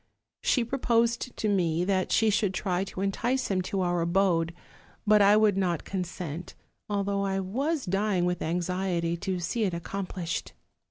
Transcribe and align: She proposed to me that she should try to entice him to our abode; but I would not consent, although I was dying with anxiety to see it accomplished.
She 0.41 0.63
proposed 0.65 1.37
to 1.37 1.47
me 1.47 1.85
that 1.85 2.11
she 2.11 2.31
should 2.31 2.55
try 2.55 2.83
to 2.85 3.01
entice 3.01 3.51
him 3.51 3.61
to 3.61 3.81
our 3.81 4.01
abode; 4.01 4.51
but 5.05 5.21
I 5.21 5.37
would 5.37 5.55
not 5.57 5.83
consent, 5.83 6.55
although 6.89 7.21
I 7.21 7.39
was 7.39 7.85
dying 7.85 8.25
with 8.25 8.41
anxiety 8.41 9.15
to 9.17 9.39
see 9.39 9.63
it 9.63 9.75
accomplished. 9.75 10.53